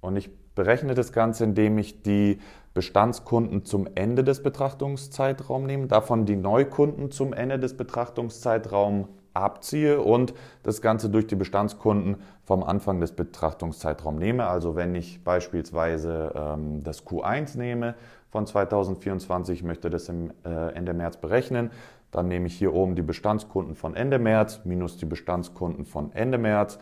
Und 0.00 0.16
ich 0.16 0.28
berechne 0.56 0.94
das 0.94 1.12
Ganze, 1.12 1.44
indem 1.44 1.78
ich 1.78 2.02
die 2.02 2.40
Bestandskunden 2.74 3.64
zum 3.64 3.86
Ende 3.94 4.24
des 4.24 4.42
Betrachtungszeitraums 4.42 5.66
nehme, 5.68 5.86
davon 5.86 6.26
die 6.26 6.34
Neukunden 6.34 7.12
zum 7.12 7.32
Ende 7.32 7.60
des 7.60 7.76
Betrachtungszeitraums 7.76 9.06
abziehe 9.34 10.00
und 10.00 10.34
das 10.62 10.80
Ganze 10.80 11.10
durch 11.10 11.26
die 11.26 11.36
Bestandskunden 11.36 12.16
vom 12.44 12.64
Anfang 12.64 13.00
des 13.00 13.12
Betrachtungszeitraums 13.12 14.18
nehme. 14.18 14.46
Also 14.46 14.74
wenn 14.74 14.94
ich 14.96 15.22
beispielsweise 15.22 16.32
ähm, 16.34 16.82
das 16.82 17.04
Q1 17.04 17.56
nehme 17.56 17.94
von 18.30 18.46
2024, 18.46 19.62
möchte 19.62 19.90
das 19.90 20.08
im 20.08 20.32
äh, 20.44 20.74
Ende 20.74 20.94
März 20.94 21.18
berechnen, 21.18 21.70
dann 22.14 22.28
nehme 22.28 22.46
ich 22.46 22.56
hier 22.56 22.72
oben 22.72 22.94
die 22.94 23.02
Bestandskunden 23.02 23.74
von 23.74 23.94
Ende 23.94 24.18
März 24.18 24.60
minus 24.64 24.96
die 24.96 25.06
Bestandskunden 25.06 25.84
von 25.84 26.12
Ende 26.12 26.38
März 26.38 26.78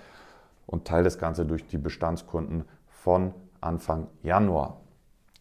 und 0.67 0.87
teile 0.87 1.05
das 1.05 1.19
Ganze 1.19 1.47
durch 1.47 1.67
die 1.67 1.79
Bestandskunden 1.79 2.65
von 2.87 3.35
Anfang 3.61 4.09
Januar. 4.23 4.81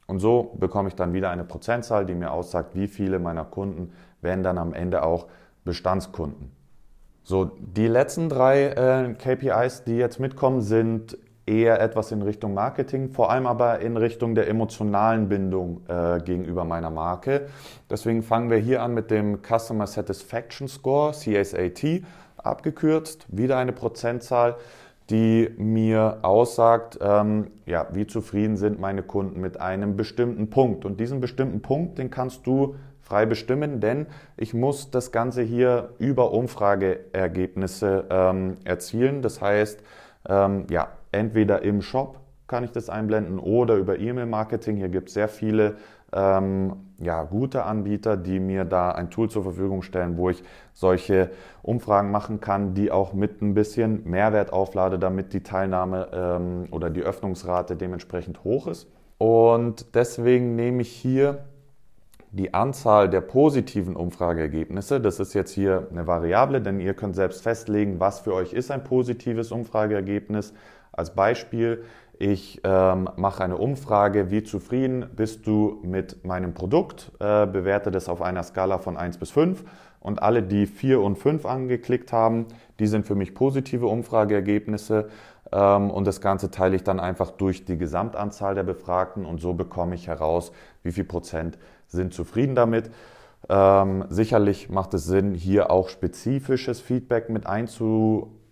Und 0.08 0.20
so 0.20 0.56
bekomme 0.60 0.90
ich 0.90 0.96
dann 0.96 1.14
wieder 1.14 1.30
eine 1.30 1.44
Prozentzahl, 1.44 2.06
die 2.06 2.16
mir 2.16 2.32
aussagt, 2.32 2.76
wie 2.76 2.88
viele 2.88 3.20
meiner 3.20 3.46
Kunden 3.46 3.94
werden 4.22 4.44
dann 4.44 4.58
am 4.58 4.74
Ende 4.74 5.04
auch 5.04 5.28
Bestandskunden. 5.64 6.52
So, 7.24 7.46
die 7.46 7.88
letzten 7.88 8.30
drei 8.30 8.68
äh, 8.68 9.14
KPIs, 9.14 9.84
die 9.84 9.96
jetzt 9.96 10.20
mitkommen, 10.20 10.62
sind 10.62 11.18
eher 11.46 11.82
etwas 11.82 12.12
in 12.12 12.22
Richtung 12.22 12.54
Marketing, 12.54 13.10
vor 13.10 13.32
allem 13.32 13.48
aber 13.48 13.80
in 13.80 13.98
Richtung 13.98 14.36
der 14.36 14.48
emotionalen 14.48 15.28
Bindung 15.28 15.82
äh, 15.88 16.20
gegenüber 16.20 16.66
meiner 16.66 16.90
Marke. 16.90 17.48
Deswegen 17.90 18.22
fangen 18.22 18.50
wir 18.50 18.58
hier 18.58 18.82
an 18.82 18.94
mit 18.94 19.12
dem 19.12 19.40
Customer 19.42 19.88
Satisfaction 19.88 20.68
Score, 20.68 21.12
CSAT, 21.14 22.04
abgekürzt, 22.38 23.26
wieder 23.30 23.58
eine 23.58 23.72
Prozentzahl, 23.72 24.56
die 25.10 25.50
mir 25.58 26.20
aussagt, 26.22 26.98
ähm, 27.02 27.48
ja, 27.66 27.88
wie 27.92 28.08
zufrieden 28.08 28.56
sind 28.56 28.80
meine 28.80 29.04
Kunden 29.04 29.42
mit 29.42 29.60
einem 29.60 29.98
bestimmten 29.98 30.50
Punkt. 30.50 30.86
Und 30.86 31.00
diesen 31.00 31.20
bestimmten 31.20 31.62
Punkt, 31.62 31.98
den 31.98 32.10
kannst 32.10 32.48
du 32.48 32.76
frei 33.02 33.26
bestimmen, 33.26 33.82
denn 33.82 34.06
ich 34.38 34.54
muss 34.54 34.90
das 34.90 35.12
Ganze 35.12 35.42
hier 35.42 35.90
über 36.00 36.32
Umfrageergebnisse 36.32 38.06
ähm, 38.10 38.58
erzielen. 38.64 39.22
Das 39.22 39.42
heißt, 39.42 39.84
ähm, 40.30 40.66
ja, 40.70 40.88
entweder 41.12 41.62
im 41.62 41.82
Shop 41.82 42.20
kann 42.48 42.64
ich 42.64 42.72
das 42.72 42.90
einblenden 42.90 43.40
oder 43.40 43.76
über 43.76 43.98
E-Mail-Marketing. 43.98 44.76
Hier 44.76 44.90
gibt 44.90 45.08
es 45.08 45.14
sehr 45.14 45.30
viele 45.30 45.76
ähm, 46.14 46.74
ja, 47.00 47.24
gute 47.24 47.64
Anbieter, 47.64 48.18
die 48.18 48.40
mir 48.40 48.66
da 48.66 48.92
ein 48.92 49.10
Tool 49.10 49.30
zur 49.30 49.44
Verfügung 49.44 49.82
stellen, 49.82 50.18
wo 50.18 50.30
ich 50.30 50.44
solche 50.74 51.32
Umfragen 51.62 52.12
machen 52.12 52.42
kann, 52.42 52.74
die 52.74 52.92
auch 52.92 53.14
mit 53.14 53.42
ein 53.42 53.54
bisschen 53.54 54.04
Mehrwert 54.10 54.52
auflade, 54.52 55.00
damit 55.00 55.34
die 55.34 55.44
Teilnahme 55.44 56.10
ähm, 56.14 56.68
oder 56.72 56.90
die 56.90 57.02
Öffnungsrate 57.02 57.78
dementsprechend 57.78 58.44
hoch 58.44 58.68
ist. 58.68 58.88
Und 59.18 59.96
deswegen 59.96 60.56
nehme 60.56 60.82
ich 60.82 60.92
hier 60.92 61.46
die 62.32 62.54
Anzahl 62.54 63.10
der 63.10 63.22
positiven 63.22 63.96
Umfrageergebnisse, 63.96 65.02
das 65.02 65.20
ist 65.20 65.34
jetzt 65.34 65.52
hier 65.52 65.88
eine 65.92 66.08
Variable, 66.08 66.62
denn 66.62 66.80
ihr 66.80 66.94
könnt 66.94 67.16
selbst 67.16 67.44
festlegen, 67.44 68.00
was 68.00 68.22
für 68.22 68.34
euch 68.34 68.54
ist 68.54 68.72
ein 68.72 68.84
positives 68.84 69.52
Umfrageergebnis. 69.52 70.54
Als 70.92 71.16
Beispiel, 71.16 71.84
ich 72.20 72.62
ähm, 72.64 73.10
mache 73.16 73.44
eine 73.44 73.58
Umfrage, 73.58 74.30
wie 74.30 74.44
zufrieden 74.44 75.10
bist 75.16 75.48
du 75.48 75.80
mit 75.84 76.24
meinem 76.24 76.54
Produkt, 76.54 77.12
äh, 77.20 77.48
bewerte 77.48 77.90
das 77.90 78.10
auf 78.10 78.22
einer 78.22 78.44
Skala 78.44 78.78
von 78.78 78.96
1 78.96 79.18
bis 79.18 79.32
5 79.32 79.64
und 80.00 80.22
alle, 80.22 80.44
die 80.44 80.68
4 80.68 81.02
und 81.02 81.18
5 81.18 81.46
angeklickt 81.46 82.14
haben, 82.14 82.46
die 82.80 82.88
sind 82.88 83.08
für 83.08 83.16
mich 83.16 83.34
positive 83.34 83.88
Umfrageergebnisse 83.88 85.10
ähm, 85.52 85.90
und 85.90 86.06
das 86.06 86.22
Ganze 86.22 86.52
teile 86.52 86.76
ich 86.76 86.84
dann 86.84 87.00
einfach 87.00 87.32
durch 87.32 87.66
die 87.66 87.78
Gesamtanzahl 87.78 88.54
der 88.54 88.64
Befragten 88.64 89.26
und 89.26 89.42
so 89.42 89.54
bekomme 89.54 89.96
ich 89.96 90.08
heraus, 90.08 90.52
wie 90.84 90.92
viel 90.92 91.06
Prozent 91.06 91.58
sind 91.88 92.14
zufrieden 92.14 92.56
damit. 92.56 92.92
Ähm, 93.50 94.06
sicherlich 94.10 94.70
macht 94.70 94.94
es 94.94 95.06
Sinn, 95.06 95.34
hier 95.34 95.72
auch 95.72 95.90
spezifisches 95.90 96.80
Feedback 96.82 97.30
mit 97.30 97.48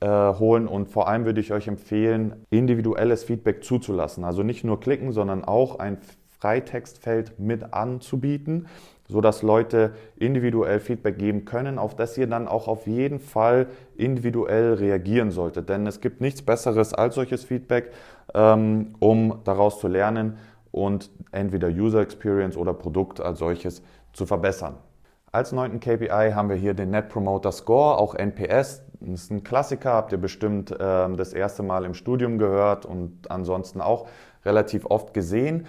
einzuholen 0.02 0.68
und 0.68 0.90
vor 0.90 1.08
allem 1.08 1.26
würde 1.26 1.42
ich 1.42 1.52
euch 1.52 1.68
empfehlen, 1.68 2.46
individuelles 2.50 3.24
Feedback 3.24 3.64
zuzulassen. 3.64 4.24
Also 4.24 4.44
nicht 4.44 4.64
nur 4.64 4.80
klicken, 4.80 5.12
sondern 5.12 5.44
auch 5.44 5.80
ein 5.80 5.98
Freitextfeld 6.40 7.38
mit 7.40 7.74
anzubieten, 7.74 8.68
sodass 9.10 9.42
Leute 9.42 9.94
individuell 10.18 10.80
Feedback 10.80 11.18
geben 11.18 11.44
können, 11.44 11.78
auf 11.78 11.96
das 11.96 12.18
ihr 12.18 12.28
dann 12.28 12.48
auch 12.48 12.68
auf 12.68 12.88
jeden 12.88 13.20
Fall 13.20 13.68
individuell 13.98 14.76
reagieren 14.76 15.32
solltet. 15.32 15.68
Denn 15.68 15.86
es 15.86 16.00
gibt 16.00 16.22
nichts 16.22 16.42
Besseres 16.42 16.94
als 16.94 17.16
solches 17.16 17.44
Feedback, 17.44 17.92
ähm, 18.34 18.94
um 19.00 19.40
daraus 19.44 19.80
zu 19.80 19.88
lernen 19.88 20.38
und 20.72 21.10
entweder 21.32 21.68
User 21.68 22.02
Experience 22.02 22.56
oder 22.56 22.74
Produkt 22.74 23.20
als 23.20 23.40
solches 23.40 23.82
zu 24.14 24.26
verbessern. 24.26 24.76
Als 25.32 25.52
neunten 25.52 25.80
KPI 25.80 26.32
haben 26.34 26.50
wir 26.50 26.56
hier 26.56 26.74
den 26.74 26.90
Net 26.90 27.10
Promoter 27.10 27.52
Score, 27.52 27.98
auch 27.98 28.16
NPS. 28.16 28.84
Das 29.02 29.24
ist 29.24 29.32
ein 29.32 29.44
Klassiker, 29.44 29.94
habt 29.94 30.12
ihr 30.12 30.18
bestimmt 30.18 30.72
äh, 30.72 30.76
das 30.78 31.34
erste 31.34 31.64
Mal 31.64 31.86
im 31.86 31.94
Studium 31.94 32.38
gehört 32.38 32.86
und 32.86 33.32
ansonsten 33.32 33.82
auch 33.82 34.08
relativ 34.46 34.86
oft 34.86 35.14
gesehen. 35.14 35.66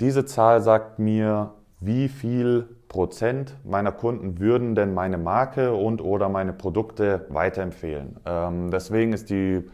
Diese 0.00 0.24
Zahl 0.24 0.60
sagt 0.60 0.98
mir, 0.98 1.52
wie 1.80 2.08
viel 2.08 2.68
Prozent 2.88 3.56
meiner 3.64 3.92
Kunden 3.92 4.38
würden 4.38 4.74
denn 4.74 4.94
meine 4.94 5.18
Marke 5.18 5.74
und 5.74 6.02
oder 6.02 6.28
meine 6.28 6.52
Produkte 6.52 7.26
weiterempfehlen. 7.28 8.16
Ähm, 8.26 8.70
deswegen 8.70 9.12
ist 9.12 9.30
die 9.30 9.64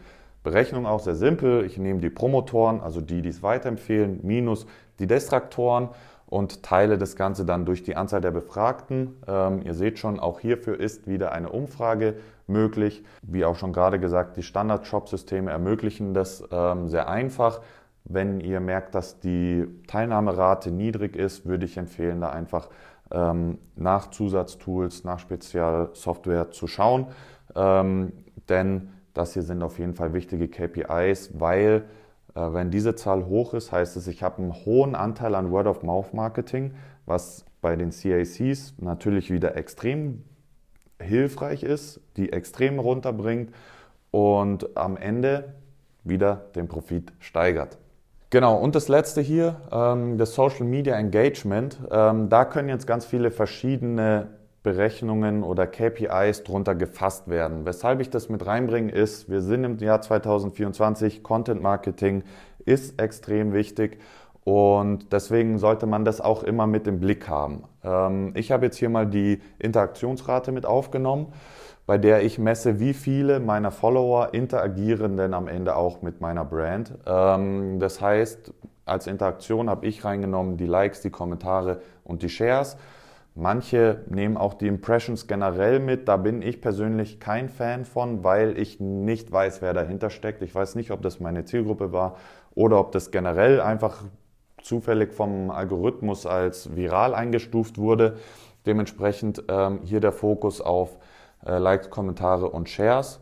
Berechnung 0.43 0.85
auch 0.85 0.99
sehr 0.99 1.15
simpel. 1.15 1.65
Ich 1.65 1.77
nehme 1.77 1.99
die 1.99 2.09
Promotoren, 2.09 2.81
also 2.81 3.01
die, 3.01 3.21
die 3.21 3.29
es 3.29 3.43
weiterempfehlen, 3.43 4.19
minus 4.23 4.65
die 4.99 5.07
Destraktoren 5.07 5.89
und 6.25 6.63
teile 6.63 6.97
das 6.97 7.15
Ganze 7.15 7.45
dann 7.45 7.65
durch 7.65 7.83
die 7.83 7.95
Anzahl 7.95 8.21
der 8.21 8.31
Befragten. 8.31 9.15
Ähm, 9.27 9.61
ihr 9.63 9.73
seht 9.73 9.99
schon, 9.99 10.19
auch 10.19 10.39
hierfür 10.39 10.79
ist 10.79 11.07
wieder 11.07 11.31
eine 11.31 11.49
Umfrage 11.49 12.15
möglich. 12.47 13.03
Wie 13.21 13.45
auch 13.45 13.55
schon 13.55 13.73
gerade 13.73 13.99
gesagt, 13.99 14.37
die 14.37 14.43
Standard-Shop-Systeme 14.43 15.51
ermöglichen 15.51 16.13
das 16.13 16.43
ähm, 16.51 16.89
sehr 16.89 17.09
einfach. 17.09 17.61
Wenn 18.05 18.41
ihr 18.41 18.59
merkt, 18.59 18.95
dass 18.95 19.19
die 19.19 19.65
Teilnahmerate 19.87 20.71
niedrig 20.71 21.15
ist, 21.15 21.45
würde 21.45 21.65
ich 21.65 21.77
empfehlen, 21.77 22.19
da 22.21 22.29
einfach 22.29 22.69
ähm, 23.11 23.59
nach 23.75 24.09
Zusatztools, 24.09 25.03
nach 25.03 25.19
Spezialsoftware 25.19 26.51
zu 26.51 26.67
schauen. 26.67 27.07
Ähm, 27.55 28.11
denn 28.49 28.89
das 29.13 29.33
hier 29.33 29.43
sind 29.43 29.63
auf 29.63 29.79
jeden 29.79 29.93
Fall 29.93 30.13
wichtige 30.13 30.47
KPIs, 30.47 31.39
weil 31.39 31.85
äh, 32.35 32.41
wenn 32.53 32.71
diese 32.71 32.95
Zahl 32.95 33.25
hoch 33.25 33.53
ist, 33.53 33.71
heißt 33.71 33.95
es, 33.95 34.07
ich 34.07 34.23
habe 34.23 34.41
einen 34.41 34.53
hohen 34.53 34.95
Anteil 34.95 35.35
an 35.35 35.51
Word-of-Mouth-Marketing, 35.51 36.73
was 37.05 37.45
bei 37.61 37.75
den 37.75 37.91
CACs 37.91 38.73
natürlich 38.79 39.31
wieder 39.31 39.55
extrem 39.55 40.23
hilfreich 40.99 41.63
ist, 41.63 42.01
die 42.17 42.31
extrem 42.31 42.79
runterbringt 42.79 43.53
und 44.11 44.77
am 44.77 44.97
Ende 44.97 45.53
wieder 46.03 46.45
den 46.55 46.67
Profit 46.67 47.13
steigert. 47.19 47.77
Genau, 48.29 48.57
und 48.57 48.75
das 48.75 48.87
letzte 48.87 49.21
hier, 49.21 49.61
ähm, 49.71 50.17
das 50.17 50.33
Social 50.33 50.65
Media 50.65 50.95
Engagement. 50.95 51.77
Ähm, 51.91 52.29
da 52.29 52.45
können 52.45 52.67
jetzt 52.67 52.87
ganz 52.87 53.05
viele 53.05 53.29
verschiedene 53.29 54.29
Berechnungen 54.63 55.43
oder 55.43 55.67
KPIs 55.67 56.43
drunter 56.43 56.73
gefasst 56.73 57.29
werden. 57.29 57.65
Weshalb 57.65 57.99
ich 57.99 58.09
das 58.09 58.29
mit 58.29 58.45
reinbringe, 58.45 58.91
ist, 58.91 59.29
wir 59.29 59.41
sind 59.41 59.63
im 59.65 59.77
Jahr 59.77 60.01
2024, 60.01 61.21
Content 61.21 61.61
Marketing 61.61 62.23
ist 62.65 62.99
extrem 62.99 63.53
wichtig 63.53 63.99
und 64.43 65.13
deswegen 65.13 65.57
sollte 65.57 65.85
man 65.85 66.03
das 66.03 66.19
auch 66.19 66.43
immer 66.43 66.67
mit 66.67 66.85
im 66.87 66.99
Blick 66.99 67.29
haben. 67.29 67.63
Ähm, 67.83 68.33
ich 68.35 68.51
habe 68.51 68.65
jetzt 68.65 68.77
hier 68.77 68.89
mal 68.89 69.07
die 69.07 69.41
Interaktionsrate 69.59 70.51
mit 70.51 70.65
aufgenommen, 70.65 71.27
bei 71.85 71.97
der 71.97 72.23
ich 72.23 72.39
messe, 72.39 72.79
wie 72.79 72.93
viele 72.93 73.39
meiner 73.39 73.71
Follower 73.71 74.33
interagieren 74.33 75.17
denn 75.17 75.33
am 75.33 75.47
Ende 75.47 75.75
auch 75.75 76.01
mit 76.01 76.19
meiner 76.19 76.43
Brand. 76.43 76.93
Ähm, 77.05 77.79
das 77.79 78.01
heißt, 78.01 78.53
als 78.85 79.07
Interaktion 79.07 79.69
habe 79.69 79.85
ich 79.85 80.03
reingenommen 80.03 80.57
die 80.57 80.65
Likes, 80.65 81.01
die 81.01 81.09
Kommentare 81.09 81.81
und 82.03 82.21
die 82.21 82.29
Shares. 82.29 82.77
Manche 83.35 84.01
nehmen 84.09 84.37
auch 84.37 84.53
die 84.53 84.67
Impressions 84.67 85.25
generell 85.25 85.79
mit. 85.79 86.07
Da 86.07 86.17
bin 86.17 86.41
ich 86.41 86.61
persönlich 86.61 87.19
kein 87.19 87.49
Fan 87.49 87.83
von, 87.85 88.23
weil 88.23 88.59
ich 88.59 88.79
nicht 88.79 89.31
weiß, 89.31 89.61
wer 89.61 89.73
dahinter 89.73 90.09
steckt. 90.09 90.43
Ich 90.43 90.53
weiß 90.53 90.75
nicht, 90.75 90.91
ob 90.91 91.01
das 91.01 91.19
meine 91.19 91.43
Zielgruppe 91.43 91.91
war 91.91 92.17
oder 92.53 92.79
ob 92.79 92.91
das 92.91 93.09
generell 93.09 93.59
einfach 93.59 94.03
zufällig 94.63 95.13
vom 95.13 95.51
Algorithmus 95.51 96.25
als 96.25 96.75
viral 96.75 97.13
eingestuft 97.13 97.77
wurde. 97.77 98.17
Dementsprechend 98.65 99.43
ähm, 99.49 99.81
hier 99.83 99.99
der 99.99 100.11
Fokus 100.11 100.61
auf 100.61 100.97
äh, 101.45 101.57
Likes, 101.57 101.89
Kommentare 101.89 102.49
und 102.49 102.69
Shares. 102.69 103.19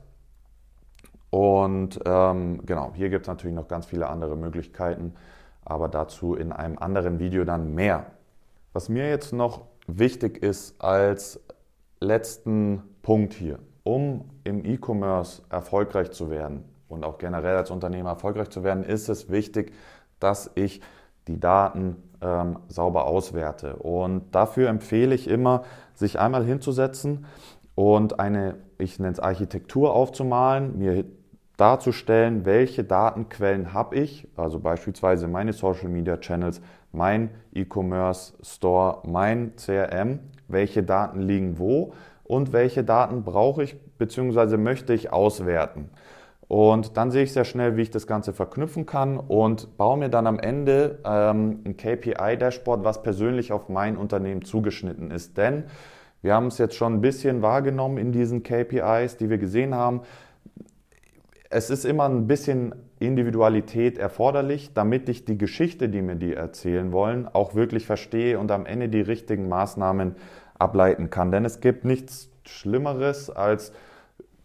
Und 1.29 1.99
ähm, 2.05 2.65
genau, 2.65 2.91
hier 2.93 3.09
gibt 3.09 3.23
es 3.23 3.27
natürlich 3.27 3.55
noch 3.55 3.67
ganz 3.67 3.85
viele 3.85 4.07
andere 4.07 4.35
Möglichkeiten, 4.35 5.15
aber 5.63 5.87
dazu 5.87 6.35
in 6.35 6.51
einem 6.51 6.77
anderen 6.77 7.19
Video 7.19 7.45
dann 7.45 7.73
mehr. 7.73 8.07
Was 8.73 8.89
mir 8.89 9.09
jetzt 9.09 9.33
noch 9.33 9.61
wichtig 9.87 10.43
ist 10.43 10.81
als 10.81 11.39
letzten 11.99 12.83
Punkt 13.01 13.33
hier, 13.33 13.59
um 13.83 14.29
im 14.43 14.65
E-Commerce 14.65 15.43
erfolgreich 15.49 16.11
zu 16.11 16.29
werden 16.29 16.65
und 16.89 17.05
auch 17.05 17.17
generell 17.17 17.55
als 17.55 17.71
Unternehmer 17.71 18.11
erfolgreich 18.11 18.49
zu 18.49 18.63
werden, 18.63 18.83
ist 18.83 19.07
es 19.09 19.29
wichtig, 19.29 19.73
dass 20.19 20.51
ich 20.55 20.81
die 21.27 21.39
Daten 21.39 21.97
ähm, 22.21 22.59
sauber 22.67 23.05
auswerte. 23.05 23.75
Und 23.77 24.33
dafür 24.33 24.69
empfehle 24.69 25.15
ich 25.15 25.27
immer, 25.27 25.63
sich 25.93 26.19
einmal 26.19 26.45
hinzusetzen 26.45 27.25
und 27.75 28.19
eine, 28.19 28.55
ich 28.77 28.99
nenne 28.99 29.13
es 29.13 29.19
Architektur 29.19 29.93
aufzumalen, 29.93 30.77
mir 30.77 31.05
darzustellen, 31.57 32.45
welche 32.45 32.83
Datenquellen 32.83 33.73
habe 33.73 33.95
ich, 33.95 34.27
also 34.35 34.59
beispielsweise 34.59 35.27
meine 35.27 35.53
Social 35.53 35.89
Media 35.89 36.17
Channels, 36.17 36.61
mein 36.91 37.29
E-Commerce 37.53 38.33
Store, 38.41 38.99
mein 39.05 39.53
CRM, 39.55 40.19
welche 40.47 40.83
Daten 40.83 41.21
liegen 41.21 41.59
wo 41.59 41.93
und 42.23 42.51
welche 42.53 42.83
Daten 42.83 43.23
brauche 43.23 43.63
ich 43.63 43.79
bzw. 43.97 44.57
möchte 44.57 44.93
ich 44.93 45.13
auswerten. 45.13 45.89
Und 46.51 46.97
dann 46.97 47.11
sehe 47.11 47.23
ich 47.23 47.31
sehr 47.31 47.45
schnell, 47.45 47.77
wie 47.77 47.83
ich 47.83 47.91
das 47.91 48.07
Ganze 48.07 48.33
verknüpfen 48.33 48.85
kann 48.85 49.17
und 49.17 49.77
baue 49.77 49.97
mir 49.97 50.09
dann 50.09 50.27
am 50.27 50.37
Ende 50.37 50.99
ähm, 51.05 51.61
ein 51.63 51.77
KPI-Dashboard, 51.77 52.83
was 52.83 53.03
persönlich 53.03 53.53
auf 53.53 53.69
mein 53.69 53.95
Unternehmen 53.95 54.43
zugeschnitten 54.43 55.11
ist. 55.11 55.37
Denn 55.37 55.63
wir 56.21 56.33
haben 56.33 56.47
es 56.47 56.57
jetzt 56.57 56.75
schon 56.75 56.95
ein 56.95 56.99
bisschen 56.99 57.41
wahrgenommen 57.41 57.97
in 57.97 58.11
diesen 58.11 58.43
KPIs, 58.43 59.15
die 59.15 59.29
wir 59.29 59.37
gesehen 59.37 59.73
haben. 59.73 60.01
Es 61.49 61.69
ist 61.69 61.85
immer 61.85 62.09
ein 62.09 62.27
bisschen 62.27 62.75
Individualität 62.99 63.97
erforderlich, 63.97 64.73
damit 64.73 65.07
ich 65.07 65.23
die 65.23 65.37
Geschichte, 65.37 65.87
die 65.87 66.01
mir 66.01 66.17
die 66.17 66.33
erzählen 66.33 66.91
wollen, 66.91 67.29
auch 67.31 67.55
wirklich 67.55 67.85
verstehe 67.85 68.37
und 68.37 68.51
am 68.51 68.65
Ende 68.65 68.89
die 68.89 68.99
richtigen 68.99 69.47
Maßnahmen 69.47 70.17
ableiten 70.59 71.09
kann. 71.09 71.31
Denn 71.31 71.45
es 71.45 71.61
gibt 71.61 71.85
nichts 71.85 72.29
Schlimmeres, 72.43 73.29
als 73.29 73.71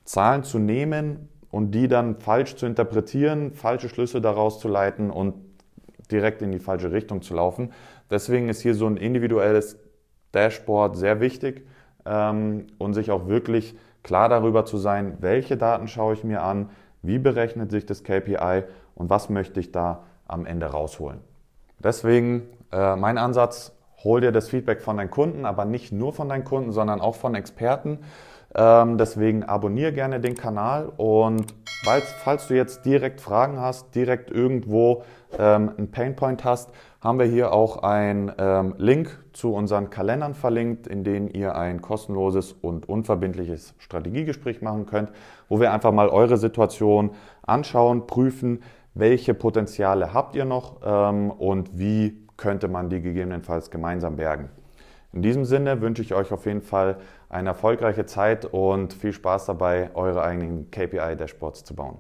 Zahlen 0.05 0.45
zu 0.45 0.61
nehmen 0.61 1.31
und 1.57 1.71
die 1.71 1.89
dann 1.89 2.17
falsch 2.17 2.57
zu 2.57 2.67
interpretieren, 2.67 3.55
falsche 3.55 3.89
Schlüsse 3.89 4.21
daraus 4.21 4.61
zu 4.61 4.69
leiten 4.69 5.11
und 5.11 5.33
direkt 6.11 6.43
in 6.43 6.53
die 6.53 6.59
falsche 6.59 6.93
Richtung 6.93 7.23
zu 7.23 7.33
laufen. 7.33 7.73
Deswegen 8.11 8.51
ist 8.51 8.61
hier 8.61 8.75
so 8.75 8.87
ein 8.87 8.99
individuelles 8.99 9.79
Dashboard 10.33 10.99
sehr 10.99 11.19
wichtig 11.19 11.67
ähm, 12.05 12.67
und 12.77 12.93
sich 12.93 13.11
auch 13.11 13.27
wirklich 13.27 13.75
klar 14.03 14.29
darüber 14.29 14.67
zu 14.67 14.77
sein, 14.77 15.17
welche 15.21 15.57
Daten 15.57 15.89
schaue 15.89 16.13
ich 16.13 16.25
mir 16.25 16.43
an, 16.43 16.69
wie 17.01 17.19
berechnet 17.19 17.71
sich 17.71 17.87
das 17.87 18.05
KPI 18.05 18.65
und 18.95 19.09
was 19.09 19.31
möchte 19.31 19.59
ich 19.59 19.73
da 19.73 20.03
am 20.29 20.45
Ende 20.45 20.67
rausholen. 20.67 21.21
Deswegen 21.79 22.43
äh, 22.71 22.97
mein 22.97 23.17
Ansatz, 23.17 23.73
hol 24.05 24.21
dir 24.21 24.31
das 24.31 24.51
Feedback 24.51 24.83
von 24.83 24.99
deinen 24.99 25.11
Kunden, 25.11 25.47
aber 25.47 25.65
nicht 25.65 25.91
nur 25.91 26.13
von 26.13 26.29
deinen 26.29 26.45
Kunden, 26.45 26.73
sondern 26.73 27.01
auch 27.01 27.15
von 27.15 27.35
Experten 27.35 28.01
ähm, 28.57 28.97
deswegen 28.97 29.45
abonniere 29.45 29.93
gerne 29.93 30.19
den 30.19 30.35
Kanal 30.35 30.91
und 30.97 31.55
falls, 31.85 32.11
falls, 32.25 32.49
du 32.49 32.55
jetzt 32.55 32.85
direkt 32.85 33.21
Fragen 33.21 33.61
hast, 33.61 33.95
direkt 33.95 34.31
irgendwo 34.31 35.03
ähm, 35.39 35.73
einen 35.77 35.91
Painpoint 35.91 36.45
hast, 36.45 36.71
haben 37.01 37.19
wir 37.19 37.27
hier 37.27 37.53
auch 37.53 37.83
einen 37.83 38.33
ähm, 38.39 38.75
Link 38.79 39.23
zu 39.33 39.53
unseren 39.53 39.91
Kalendern 39.91 40.35
verlinkt, 40.35 40.87
in 40.87 41.05
denen 41.05 41.29
ihr 41.29 41.55
ein 41.55 41.83
kostenloses 41.83 42.53
und 42.53 42.89
unverbindliches 42.89 43.75
Strategiegespräch 43.79 44.63
machen 44.63 44.87
könnt, 44.87 45.11
wo 45.49 45.61
wir 45.61 45.73
einfach 45.73 45.93
mal 45.93 46.09
eure 46.09 46.39
Situation 46.39 47.11
anschauen, 47.43 48.07
prüfen, 48.07 48.63
welche 48.95 49.35
Potenziale 49.35 50.15
habt 50.15 50.35
ihr 50.35 50.47
noch 50.47 50.81
ähm, 50.83 51.31
und 51.31 51.79
wie 51.79 52.27
könnte 52.39 52.69
man 52.69 52.89
die 52.89 53.03
gegebenenfalls 53.03 53.71
gemeinsam 53.71 54.17
bergen. 54.17 54.49
In 55.13 55.23
diesem 55.23 55.45
Sinne 55.45 55.81
wünsche 55.81 56.03
ich 56.03 56.13
euch 56.15 56.33
auf 56.33 56.45
jeden 56.45 56.61
Fall 56.61 56.99
eine 57.29 57.51
erfolgreiche 57.51 58.07
Zeit 58.07 58.45
und 58.45 58.93
viel 58.93 59.13
Spaß 59.13 59.47
dabei, 59.47 59.91
eure 59.95 60.23
eigenen 60.23 60.71
KPI-Dashboards 60.71 61.65
zu 61.65 61.75
bauen. 61.75 61.99